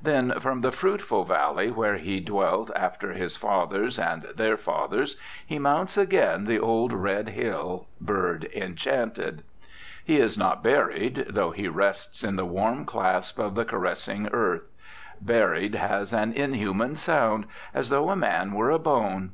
Then 0.00 0.38
from 0.38 0.60
the 0.60 0.70
fruitful 0.70 1.24
valley 1.24 1.68
where 1.72 1.96
he 1.96 2.20
dwelt 2.20 2.70
after 2.76 3.14
his 3.14 3.36
fathers, 3.36 3.98
and 3.98 4.22
their 4.36 4.56
fathers, 4.56 5.16
he 5.44 5.58
mounts 5.58 5.96
again 5.98 6.44
the 6.44 6.60
old 6.60 6.92
red 6.92 7.30
hill, 7.30 7.88
bird 8.00 8.44
enchanted. 8.54 9.42
He 10.04 10.18
is 10.18 10.38
not 10.38 10.62
buried, 10.62 11.26
though 11.30 11.50
he 11.50 11.66
rests 11.66 12.22
in 12.22 12.36
the 12.36 12.44
warm 12.44 12.84
clasp 12.84 13.40
of 13.40 13.56
the 13.56 13.64
caressing 13.64 14.28
earth. 14.28 14.68
Buried 15.20 15.74
has 15.74 16.12
an 16.12 16.32
inhuman 16.32 16.94
sound, 16.94 17.46
as 17.74 17.88
though 17.88 18.10
a 18.10 18.14
man 18.14 18.52
were 18.52 18.70
a 18.70 18.78
bone. 18.78 19.32